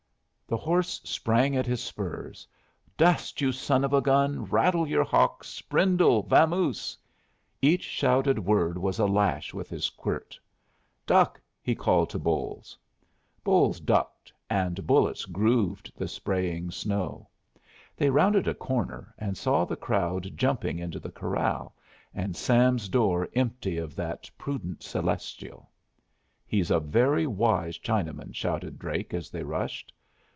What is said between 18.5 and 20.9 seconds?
corner and saw the crowd jumping